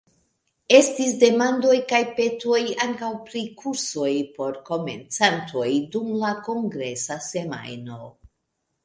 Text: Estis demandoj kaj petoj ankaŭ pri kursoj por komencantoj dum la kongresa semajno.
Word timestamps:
Estis 0.75 1.09
demandoj 1.23 1.73
kaj 1.91 1.99
petoj 2.19 2.61
ankaŭ 2.85 3.09
pri 3.27 3.41
kursoj 3.59 4.09
por 4.39 4.57
komencantoj 4.71 5.69
dum 5.97 6.09
la 6.25 6.33
kongresa 6.49 7.19
semajno. 7.27 8.01